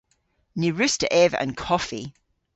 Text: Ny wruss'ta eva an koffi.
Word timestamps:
Ny 0.59 0.69
wruss'ta 0.71 1.07
eva 1.21 1.37
an 1.43 1.51
koffi. 1.63 2.03